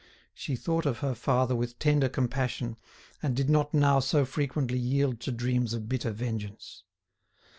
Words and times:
She 0.33 0.55
thought 0.55 0.87
of 0.87 0.97
her 1.05 1.13
father 1.13 1.55
with 1.55 1.77
tender 1.77 2.09
compassion, 2.09 2.75
and 3.21 3.35
did 3.35 3.51
not 3.51 3.71
now 3.71 3.99
so 3.99 4.25
frequently 4.25 4.79
yield 4.79 5.19
to 5.19 5.31
dreams 5.31 5.75
of 5.75 5.87
bitter 5.87 6.09
vengeance. 6.09 6.83